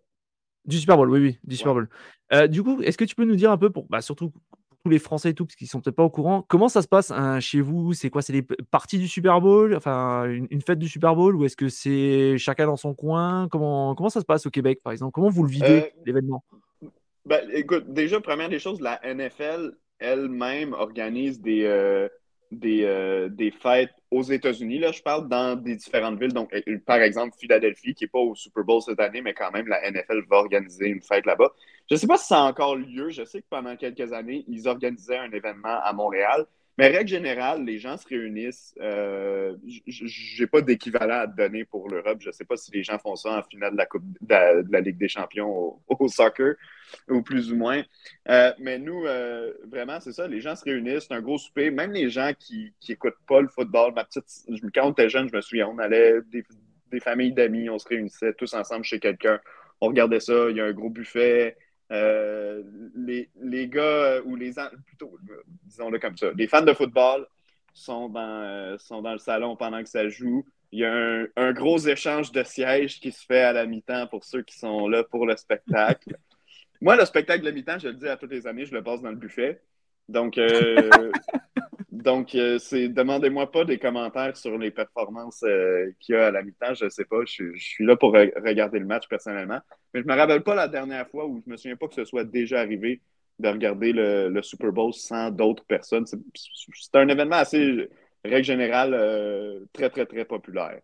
[0.69, 1.89] Du Super Bowl, oui, oui, du Super Bowl.
[2.35, 4.43] Euh, du coup, est-ce que tu peux nous dire un peu, pour, bah, surtout pour
[4.85, 6.45] tous les Français et tout, parce qu'ils sont peut-être pas au courant.
[6.47, 7.95] Comment ça se passe hein, chez vous?
[7.95, 8.21] C'est quoi?
[8.21, 9.75] C'est les parties du Super Bowl?
[9.75, 11.35] Enfin, une, fête du Super Bowl?
[11.37, 13.49] Ou est-ce que c'est chacun dans son coin?
[13.49, 15.13] Comment, comment ça se passe au Québec, par exemple?
[15.13, 16.45] Comment vous le vivez, euh, l'événement?
[17.25, 22.09] ben, Écoute, déjà, première des choses, la NFL elle-même organise des, euh,
[22.51, 24.79] des, euh, des fêtes aux États-Unis.
[24.79, 26.33] Là, je parle dans des différentes villes.
[26.33, 29.51] Donc, euh, par exemple, Philadelphie, qui n'est pas au Super Bowl cette année, mais quand
[29.51, 31.53] même, la NFL va organiser une fête là-bas.
[31.89, 33.11] Je ne sais pas si ça a encore lieu.
[33.11, 36.47] Je sais que pendant quelques années, ils organisaient un événement à Montréal.
[36.79, 38.73] Mais règle générale, les gens se réunissent.
[38.81, 39.57] Euh,
[39.89, 42.19] je n'ai pas d'équivalent à donner pour l'Europe.
[42.21, 44.65] Je ne sais pas si les gens font ça en finale de la, coupe, de
[44.71, 46.55] la, Ligue des champions au, soccer,
[47.11, 47.83] ou plus ou moins.
[48.29, 50.29] Euh, mais nous, euh, vraiment, c'est ça.
[50.29, 51.07] Les gens se réunissent.
[51.09, 51.73] C'est un gros souper.
[51.73, 53.93] Même les gens qui n'écoutent pas le football.
[53.93, 54.25] Ma petite,
[54.73, 56.45] quand on était jeune, je me souviens, on allait des,
[56.93, 59.41] des familles d'amis, on se réunissait tous ensemble chez quelqu'un.
[59.81, 60.49] On regardait ça.
[60.51, 61.57] Il y a un gros buffet.
[61.91, 62.63] Euh,
[62.95, 64.53] les, les, gars, euh, ou les
[64.85, 65.19] plutôt,
[65.65, 67.27] disons-le comme ça, les fans de football
[67.73, 70.45] sont dans, euh, sont dans le salon pendant que ça joue.
[70.71, 74.07] Il y a un, un, gros échange de sièges qui se fait à la mi-temps
[74.09, 76.19] pour ceux qui sont là pour le spectacle.
[76.83, 78.83] Moi, le spectacle de la mi-temps, je le dis à toutes les années, je le
[78.83, 79.63] passe dans le buffet.
[80.09, 80.39] Donc,
[82.03, 86.31] Donc, euh, c'est demandez-moi pas des commentaires sur les performances euh, qu'il y a à
[86.31, 86.75] la mi-temps.
[86.75, 87.19] Je ne sais pas.
[87.27, 89.59] Je, suis là pour regarder le match personnellement.
[89.93, 91.95] Mais je ne me rappelle pas la dernière fois où je me souviens pas que
[91.95, 93.01] ce soit déjà arrivé
[93.39, 96.07] de regarder le, Super Bowl sans d'autres personnes.
[96.07, 97.89] C'est un événement assez,
[98.25, 100.81] règle générale, euh, très, très, très populaire.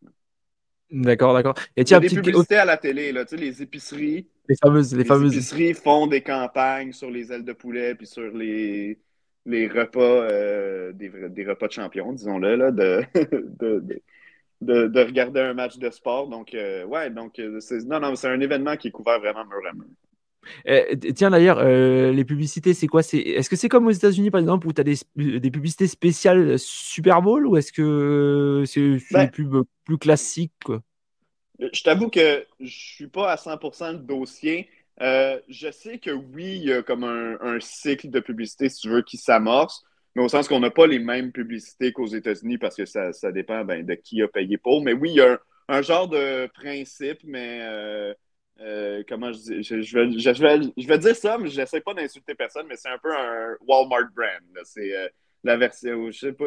[0.91, 1.55] D'accord, d'accord.
[1.77, 4.29] Et tiens, des publicités à la télé, là, tu sais, les épiceries.
[4.49, 5.33] Les fameuses, les, les fameuses.
[5.33, 8.99] épiceries font des campagnes sur les ailes de poulet puis sur les
[9.47, 14.01] les repas, euh, des, des, repas de champions, disons-le, là, de, de,
[14.61, 16.29] de, de, regarder un match de sport.
[16.29, 19.45] Donc, euh, ouais, donc, euh, c'est, non, non, c'est un événement qui est couvert vraiment
[19.45, 21.15] mur à mur.
[21.15, 23.03] tiens, d'ailleurs, les publicités, c'est quoi?
[23.03, 25.87] C'est, Est-ce que c'est comme aux États-Unis, par exemple, où tu as des, des, publicités
[25.87, 30.81] spéciales Super Bowl ou est-ce que c'est, c'est ben, des pubs plus classiques quoi?
[31.59, 34.69] Je t'avoue que je suis pas à 100% le dossier.
[35.01, 38.89] Euh, je sais que oui, il y a comme un, cycle de publicité, si tu
[38.89, 42.77] veux, qui s'amorce, mais au sens qu'on n'a pas les mêmes publicités qu'aux États-Unis parce
[42.77, 44.83] que ça, dépend ben, de qui a payé pour.
[44.83, 48.15] Mais oui, il y a un, genre de principe, mais euh,
[48.61, 49.83] euh, comment je dis je, vais,
[50.19, 53.57] je, vais, dire ça, mais je n'essaie pas d'insulter personne, mais c'est un peu un
[53.67, 54.65] Walmart brand.
[54.65, 54.93] C'est
[55.45, 56.47] la version, je sais pas,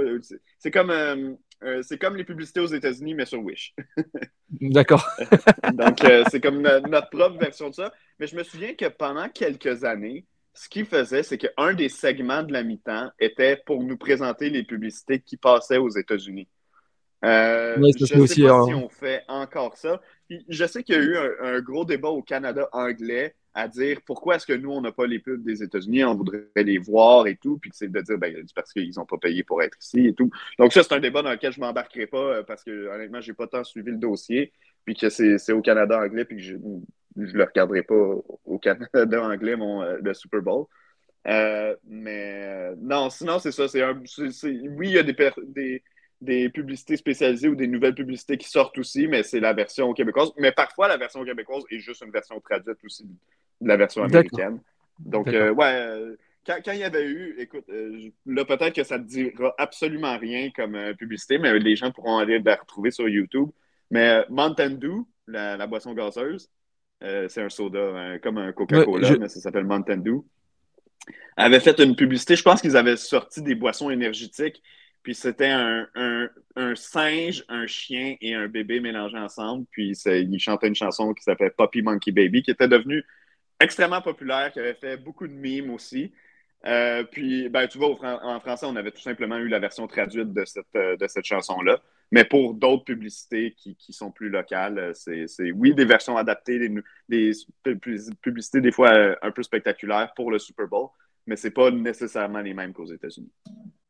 [0.59, 0.91] c'est comme
[1.63, 3.73] euh, c'est comme les publicités aux États-Unis, mais sur Wish.
[4.49, 5.07] D'accord.
[5.73, 7.91] Donc, euh, c'est comme notre propre version de ça.
[8.19, 12.43] Mais je me souviens que pendant quelques années, ce qu'ils faisaient, c'est qu'un des segments
[12.43, 16.47] de la mi-temps était pour nous présenter les publicités qui passaient aux États-Unis.
[17.25, 20.01] Euh, je ne sais pas si on fait encore ça.
[20.29, 24.35] je sais qu'il y a eu un, gros débat au Canada anglais à dire pourquoi
[24.35, 27.35] est-ce que nous, on n'a pas les pubs des États-Unis, on voudrait les voir et
[27.37, 30.13] tout, puis c'est de dire, ben, parce qu'ils n'ont pas payé pour être ici et
[30.13, 30.29] tout.
[30.59, 33.19] Donc ça, c'est un débat dans lequel je ne m'embarquerai pas euh, parce que honnêtement,
[33.19, 34.53] je n'ai pas tant suivi le dossier,
[34.85, 36.81] puis que c'est au Canada anglais, puis que je ne
[37.15, 40.65] le regarderai pas au Canada anglais, mon, euh, le Super Bowl.
[41.27, 43.65] Euh, mais non, sinon, c'est ça.
[43.73, 45.81] Oui, il y a des
[46.21, 50.31] des publicités spécialisées ou des nouvelles publicités qui sortent aussi, mais c'est la version québécoise.
[50.37, 53.03] Mais parfois, la version québécoise est juste une version traduite aussi
[53.61, 54.59] de la version américaine.
[54.99, 58.97] Donc, euh, ouais, euh, quand, il y avait eu, écoute, euh, là, peut-être que ça
[58.97, 63.49] ne dira absolument rien comme publicité, mais les gens pourront aller la retrouver sur YouTube.
[63.91, 66.49] Mais Mountain Dew, la, boisson gazeuse,
[67.01, 70.25] c'est un soda, comme un Coca-Cola, mais ça s'appelle Mountain Dew,
[71.35, 72.35] avait fait une publicité.
[72.35, 74.63] Je pense qu'ils avaient sorti des boissons énergétiques
[75.07, 79.65] puis c'était un, singe, un chien et un bébé mélangés ensemble.
[79.71, 83.05] Puis il chantait une chanson qui s'appelait Puppy Monkey Baby, qui était devenue
[83.57, 86.11] extrêmement populaire, qui avait fait beaucoup de mimes aussi.
[86.65, 90.33] Euh, puis, ben, tu vois, en français, on avait tout simplement eu la version traduite
[90.33, 91.79] de cette, euh, de cette chanson-là.
[92.11, 97.31] Mais pour d'autres publicités qui, sont plus locales, c'est oui, des versions adaptées, des, des,
[98.21, 100.89] publicités des fois euh, un peu spectaculaires pour le Super Bowl,
[101.25, 103.31] mais ce n'est pas nécessairement les mêmes qu'aux États-Unis.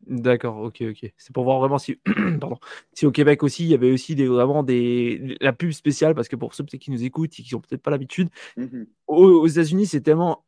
[0.09, 1.11] D'accord, ok, ok.
[1.17, 1.99] C'est pour voir vraiment si,
[2.39, 2.57] pardon,
[2.93, 6.29] si au Québec aussi, il y avait aussi des, vraiment des, la pub spéciale, parce
[6.29, 9.87] que pour ceux qui nous écoutent et qui n'ont peut-être pas l'habitude, mmh aux, États-Unis,
[9.87, 10.45] c'est tellement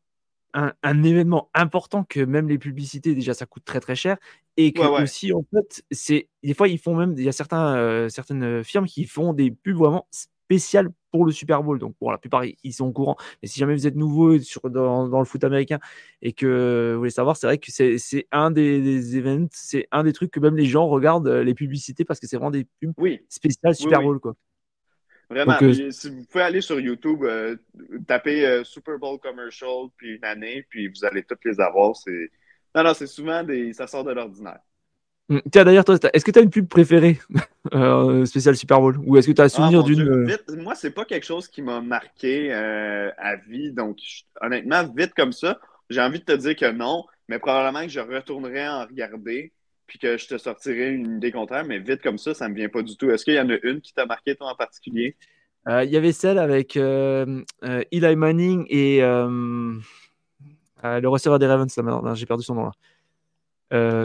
[0.54, 4.18] un, événement important que même les publicités, déjà, ça coûte très très cher.
[4.58, 7.76] Et que aussi, en fait, c'est des fois, ils font même, il y a certains,
[7.78, 10.08] euh, certaines firmes qui font des pubs vraiment
[10.50, 11.78] spécial pour le Super Bowl.
[11.78, 13.16] Donc, pour la plupart, ils sont au courant.
[13.42, 15.80] Mais si jamais vous êtes nouveau sur, dans, le foot américain
[16.24, 20.04] et que vous voulez savoir, c'est vrai que c'est un des, des événements, c'est un
[20.04, 22.66] des trucs que même les gens regardent euh, les publicités parce que c'est vraiment des
[22.80, 22.94] pubs
[23.30, 24.20] spéciales Super Bowl.
[24.20, 24.36] Quoi.
[25.30, 27.56] Vraiment, euh, si vous pouvez aller sur YouTube, euh,
[28.08, 31.94] taper Super Bowl commercial, puis une année, puis vous allez toutes les avoir.
[32.76, 33.74] Non, non, c'est souvent des.
[33.74, 34.60] Ça sort de l'ordinaire.
[35.30, 37.20] Hum, Tiens, d'ailleurs, toi, est-ce que tu as une pub préférée
[37.74, 38.98] euh, spéciale Super Bowl?
[39.06, 40.08] Ou est-ce que tu as un Ah, souvenir d'une.
[40.08, 43.72] Euh, vite, moi, c'est pas quelque chose qui m'a marqué euh, à vie.
[43.72, 47.84] Donc, je- honnêtement, vite comme ça, j'ai envie de te dire que non, mais probablement
[47.84, 49.54] que je retournerai en regarder
[49.86, 52.70] puis que je te sortirai une idée contraire, mais vite comme ça, ça me vient
[52.70, 53.10] pas du tout.
[53.10, 55.16] Est-ce qu'il y en a une qui t'a marqué, toi, en particulier?
[55.68, 59.80] euh, Il y avait celle avec Eli Manning et le
[61.08, 61.76] receveur des Ravens.
[61.76, 62.04] là, maintenant.
[62.04, 62.72] Non, J'ai perdu son nom là.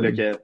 [0.01, 0.39] Lequel?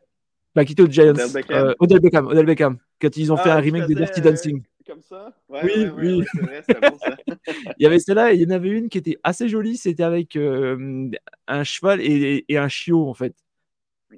[0.55, 1.11] Bah, qui était aux Giants.
[1.11, 1.57] Odell Beckham.
[1.69, 2.27] Euh, Odell Beckham.
[2.27, 2.79] Odell Beckham.
[3.01, 4.63] Quand ils ont fait Ah, un qui remake de Dirty euh, Dancing.
[4.87, 5.33] Comme ça?
[5.49, 6.25] Ouais, Oui, ouais, oui.
[6.43, 6.63] ouais, vrai,
[6.99, 7.17] ça.
[7.79, 9.77] Il y avait celle-là et il y en avait une qui était assez jolie.
[9.77, 11.09] C'était avec euh,
[11.47, 13.35] un cheval et, et un chiot en fait.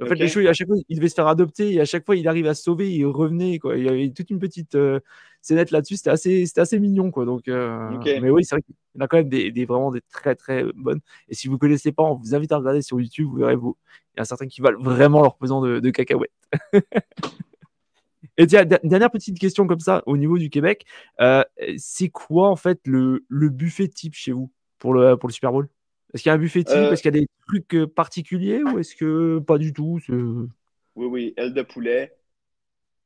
[0.00, 2.06] En fait, les chiots, à chaque fois, il devait se faire adopter et à chaque
[2.06, 3.58] fois, il arrive à se sauver, il revenait.
[3.58, 3.76] Quoi.
[3.76, 5.00] Il y avait toute une petite euh,
[5.42, 5.96] scénette là-dessus.
[5.96, 7.10] C'était assez, assez mignon.
[7.10, 7.26] Quoi.
[7.26, 7.90] Donc, euh.
[8.22, 10.34] Mais oui, c'est vrai qu'il y en a quand même des, des- vraiment des très
[10.34, 11.00] très bonnes.
[11.28, 13.26] Et si vous ne connaissez pas, on vous invite à regarder sur YouTube.
[13.28, 13.76] Vous verrez, vous,
[14.14, 16.30] il y en a certains qui valent vraiment leur pesant de, de cacahuètes.
[18.36, 20.84] et tiens, de- dernière petite question comme ça au niveau du Québec.
[21.20, 21.44] Euh,
[21.78, 25.52] c'est quoi en fait le, le buffet type chez vous pour le, pour le Super
[25.52, 25.68] Bowl?
[26.12, 26.76] Est-ce qu'il y a un buffet type?
[26.76, 29.98] Euh, Est-ce qu'il y a des trucs euh, particuliers ou est-ce que pas du tout?
[30.08, 32.14] Oui, oui, aile de poulet,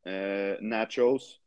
[0.09, 1.39] euh, nachos,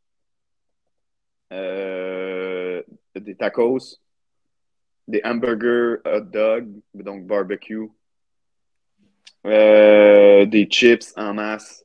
[3.14, 4.00] des tacos,
[5.06, 7.90] des hamburgers hot dog, donc barbecue,
[9.46, 11.84] euh, des chips en masse.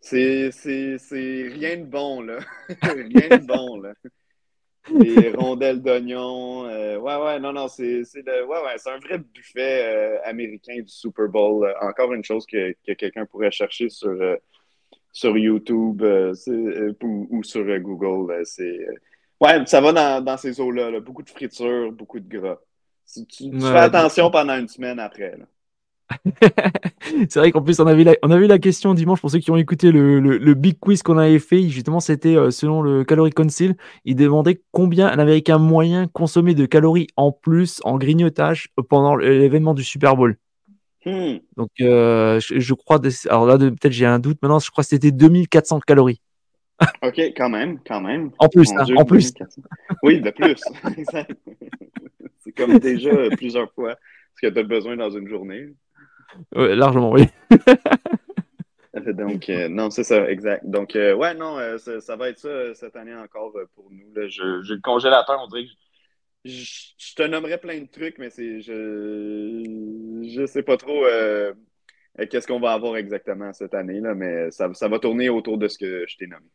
[0.00, 2.38] C'est, c'est, c'est rien de bon, là.
[2.82, 3.94] rien de bon, là.
[4.86, 6.66] Des rondelles d'oignon.
[6.66, 10.88] euh, ouais, ouais, non, non, c'est, ouais, ouais, c'est un vrai buffet euh, américain du
[10.88, 11.72] Super Bowl.
[11.80, 14.14] Encore une chose que, que quelqu'un pourrait chercher sur,
[15.12, 16.02] sur YouTube
[17.02, 18.44] ou, ou sur Google.
[18.44, 18.86] c'est,
[19.40, 20.90] ouais, ça va dans, dans ces eaux-là.
[20.90, 21.00] là.
[21.00, 22.58] Beaucoup de friture, beaucoup de gras.
[23.12, 25.36] Tu, tu- tu Ouais, fais attention pendant une semaine après.
[25.36, 25.46] là.
[27.28, 29.50] C'est vrai qu'en plus, on a, vu la, on la question dimanche pour ceux qui
[29.50, 31.68] ont écouté le, le- le big quiz qu'on avait fait.
[31.68, 33.76] Justement, c'était euh, selon le Calorie Council.
[34.04, 39.74] Il demandait combien un Américain moyen consommait de calories en plus en grignotage pendant l'événement
[39.74, 40.36] du Super Bowl.
[41.06, 41.36] Hmm.
[41.56, 43.00] Donc, euh, je, je crois.
[43.28, 44.58] Alors là, peut-être j'ai un doute maintenant.
[44.58, 46.20] Je crois que c'était 2400 calories.
[47.02, 48.30] OK, quand même, quand même.
[48.38, 49.32] En plus, hein, Dieu, en plus.
[49.34, 49.62] 2400.
[50.02, 50.60] Oui, de plus.
[52.40, 53.96] C'est comme déjà plusieurs fois
[54.36, 55.74] ce que tu as besoin dans une journée.
[56.54, 57.26] Ouais, largement, oui.
[58.94, 60.64] Donc, euh, non, c'est ça, exact.
[60.66, 64.12] Donc, euh, ouais, non, euh, ça, va être ça cette année encore pour nous.
[64.14, 64.28] là.
[64.28, 65.66] Je- J'ai le congélateur, on dirait
[66.44, 69.62] je, je- je te nommerais plein de trucs, mais c'est je
[70.36, 71.04] je sais pas trop
[72.30, 75.68] qu'est-ce qu'on va avoir exactement cette année, là, mais ça, ça va tourner autour de
[75.68, 76.46] ce que je t'ai nommé.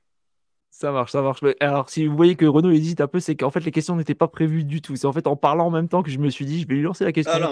[0.71, 1.41] Ça marche, ça marche.
[1.41, 3.95] Mais Alors, si vous voyez que Renaud hésite un peu, c'est qu'en fait, les questions
[3.95, 4.95] n'étaient pas prévues du tout.
[4.95, 6.75] C'est en fait en parlant en même temps que je me suis dit, je vais
[6.75, 7.34] lui lancer la question.
[7.36, 7.49] Ah.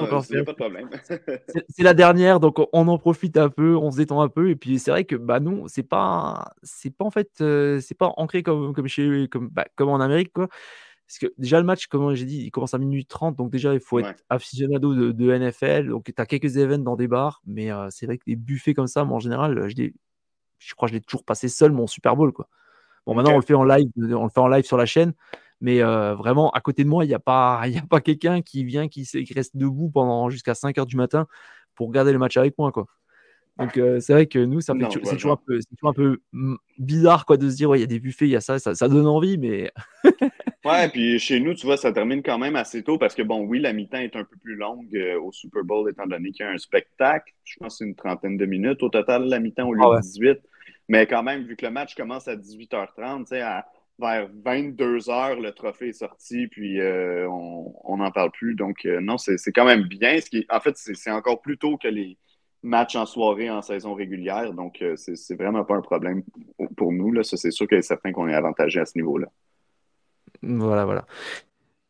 [1.70, 4.50] C'est la dernière, donc on- en profite un peu, on se détend un peu.
[4.50, 7.96] Et puis c'est vrai que bah non, c'est pas, c'est pas en fait, euh, c'est
[7.98, 10.48] pas ancré comme comme chez, comme bah, comme en Amérique quoi.
[11.08, 13.74] Parce que déjà le match, comme j'ai dit, il commence à minuit 30, donc déjà
[13.74, 14.16] il faut être Ouais.
[14.30, 15.88] aficionado de, de NFL.
[15.90, 18.74] Donc tu as quelques événements dans des bars, mais euh, c'est vrai que les buffets
[18.74, 19.68] comme ça, moi en général,
[20.60, 22.48] je crois que je l'ai toujours passé seul mon Super Bowl quoi.
[23.08, 25.14] Bon maintenant on le fait en live, on le fait en live sur la chaîne.
[25.60, 28.02] Mais euh, vraiment, à côté de moi, il n'y a pas, il y a pas
[28.02, 31.26] quelqu'un qui vient, qui, reste debout pendant jusqu'à 5 heures du matin
[31.74, 32.72] pour regarder le match avec moi.
[32.72, 32.86] Quoi.
[33.58, 35.94] Donc, euh, c'est vrai que nous, ça je c'est toujours, un peu- c'est toujours un
[35.94, 38.36] peu mm, bizarre quoi, de se dire, ouais, il y a des buffets, il y
[38.36, 39.72] a ça, ça, ça donne envie, mais
[40.66, 43.46] Ouais, puis chez nous, tu vois, ça termine quand même assez tôt parce que, bon,
[43.46, 46.46] oui, la mi-temps est un peu plus longue euh, au Super Bowl étant donné qu'il
[46.46, 47.34] y a un spectacle.
[47.46, 49.92] Je pense que c'est une trentaine de minutes au total, la mi-temps au lieu Ah
[49.92, 49.98] ouais.
[49.98, 50.40] de 18.
[50.88, 53.66] Mais quand même, vu que le match commence à 18h30, tu sais, à,
[54.00, 58.56] vers 22h, le trophée est sorti, puis euh, on n'en parle plus.
[58.56, 60.18] Donc, euh, non, c'est quand même bien.
[60.50, 62.18] En fait, c'est encore plus tôt que les
[62.64, 64.54] matchs en soirée en saison régulière.
[64.54, 66.24] Donc, euh, c'est vraiment pas un problème
[66.76, 67.24] pour nous.
[67.24, 69.28] C'est sûr qu'il est certain qu'on est avantagé à ce niveau-là.
[70.42, 71.06] voilà, voilà.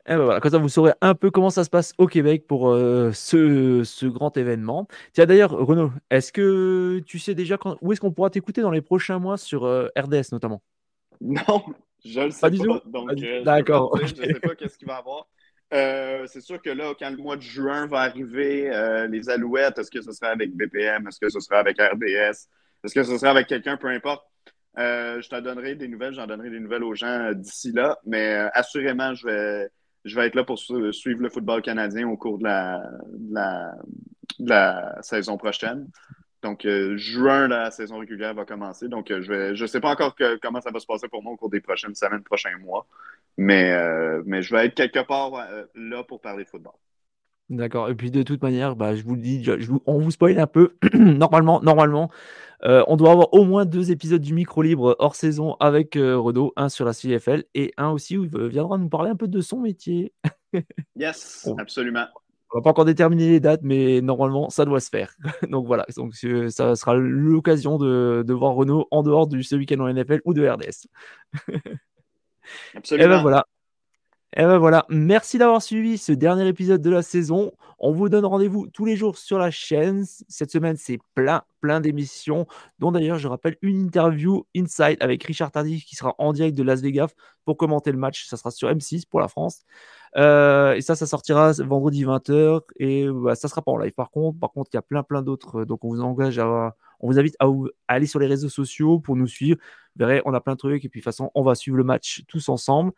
[0.09, 2.47] Et ben voilà, comme ça, vous saurez un peu comment ça se passe au Québec
[2.47, 4.87] pour euh, ce, ce grand événement.
[5.11, 8.71] Tiens, d'ailleurs, Renaud, est-ce que tu sais déjà quand, où est-ce qu'on pourra t'écouter dans
[8.71, 10.61] les prochains mois sur euh, RDS notamment?
[11.19, 11.63] Non,
[12.05, 12.59] je le sais Pas du?
[12.59, 13.97] Donc, euh, D'accord.
[14.01, 15.27] Je sais pas qu'est-ce qu'il va y avoir.
[15.73, 19.77] Euh, c'est sûr que là, quand le mois de juin va arriver, euh, les Alouettes,
[19.79, 21.07] est-ce que ce sera avec BPM?
[21.07, 22.47] Est-ce que ce sera avec RDS?
[22.83, 23.77] Est-ce que ce sera avec quelqu'un?
[23.77, 24.25] Peu importe.
[24.77, 28.31] Euh, je t'en donnerai des nouvelles, j'en donnerai des nouvelles aux gens d'ici là, mais
[28.53, 29.69] assurément, je vais,
[30.05, 33.33] je vais être là pour su- suivre le football canadien au cours de la, de
[33.33, 33.75] la,
[34.39, 35.89] de la saison prochaine.
[36.43, 38.87] Donc, euh, juin, la saison régulière va commencer.
[38.89, 41.23] Donc, euh, je vais, je sais pas encore que- comment ça va se passer pour
[41.23, 42.87] moi au cours des prochaines semaines, prochains mois.
[43.37, 46.73] Mais, euh, mais je vais être quelque part euh, là pour parler de football.
[47.49, 47.89] D'accord.
[47.89, 50.47] Et puis de toute manière, bah, je vous le dis, je, on vous spoil un
[50.47, 50.75] peu.
[50.93, 52.11] normalement, normalement,
[52.63, 56.17] euh, on doit avoir au moins deux épisodes du micro libre hors saison avec euh,
[56.17, 59.27] Renaud, un sur la CFL et un aussi où il viendra nous parler un peu
[59.27, 60.13] de son métier.
[60.95, 62.07] yes, absolument.
[62.51, 65.13] On va pas encore déterminer les dates, mais normalement, ça doit se faire.
[65.49, 69.79] donc voilà, donc ça sera l'occasion de, de, voir Renault en dehors du ce week-end
[69.79, 70.87] en NFL ou de RDS.
[72.75, 73.05] Absolument.
[73.05, 73.45] Et ben voilà.
[74.35, 77.53] Et ben voilà, merci d'avoir suivi ce dernier épisode de la saison.
[77.79, 80.03] On vous donne rendez-vous tous les jours sur la chaîne.
[80.27, 82.45] Cette semaine, c'est plein, plein d'émissions,
[82.77, 86.63] dont d'ailleurs, je rappelle, une interview Inside avec Richard Tardy qui sera en direct de
[86.63, 87.13] Las Vegas
[87.45, 88.27] pour commenter le match.
[88.27, 89.61] Ça sera sur M6 pour la France.
[90.17, 93.93] Euh, et ça, ça sortira vendredi 20h et bah, ça sera pas en live.
[93.93, 95.63] Par contre, par contre, il y a plein, plein d'autres.
[95.63, 97.47] Donc, on vous engage à, on vous invite à,
[97.87, 99.57] aller sur les réseaux sociaux pour nous suivre.
[99.95, 101.77] Vous verrez, on a plein de trucs et puis de toute façon, on va suivre
[101.77, 102.91] le match tous ensemble.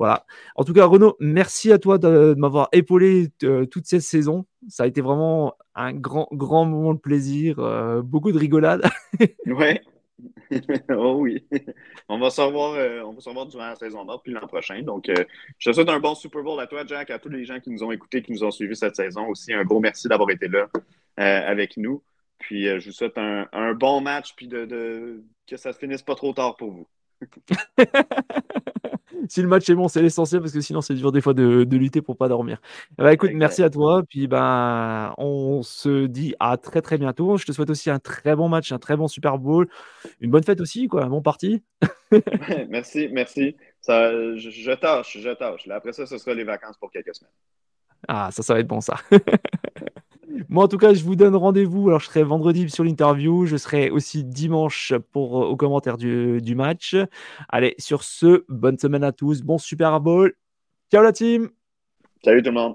[0.00, 0.24] Voilà.
[0.56, 4.46] En tout cas, Renaud, merci à toi de, m'avoir épaulé euh, toute cette saison.
[4.66, 8.82] Ça a été vraiment un grand, grand moment de plaisir, euh, beaucoup de rigolade.
[9.46, 9.82] ouais.
[10.96, 11.46] oh oui.
[12.08, 14.46] On va se revoir, euh, on va se revoir durant la saison nord puis l'an
[14.46, 14.80] prochain.
[14.80, 15.04] Donc,
[15.58, 17.68] je te souhaite un bon Super Bowl à toi, Jack, à tous les gens qui
[17.68, 19.28] nous ont écoutés, qui nous ont suivis cette saison.
[19.28, 20.66] Aussi, un gros merci d'avoir été là
[21.18, 22.02] avec nous.
[22.38, 26.32] Puis, je vous souhaite un, bon match, puis de, que ça se finisse pas trop
[26.32, 26.88] tard pour vous.
[29.28, 31.66] si le match est bon, c'est l'essentiel parce que sinon c'est dur des fois de,
[31.76, 32.60] lutter pour pas dormir.
[32.98, 34.02] Bah écoute, merci à toi.
[34.08, 37.36] Puis ben, on se dit à très très bientôt.
[37.36, 39.68] Je te souhaite aussi un très bon match, un très bon Super Bowl,
[40.20, 41.06] une bonne fête aussi, quoi.
[41.06, 41.62] Bon parti.
[42.68, 43.56] merci, merci.
[43.80, 45.68] Ça, je, je tâche, je tâche.
[45.68, 47.32] après ça, ce sera les vacances pour quelques semaines.
[48.08, 48.96] Ah, ça, ça va être bon ça.
[50.50, 51.88] Moi, en tout cas, je vous donne rendez-vous.
[51.88, 53.46] Alors, je serai vendredi sur l'interview.
[53.46, 56.96] Je serai aussi dimanche pour, euh, aux commentaires du, du match.
[57.48, 59.42] Allez, sur ce, bonne semaine à tous.
[59.42, 60.34] Bon Super Bowl.
[60.90, 61.50] Ciao la team.
[62.24, 62.74] Salut tout le monde.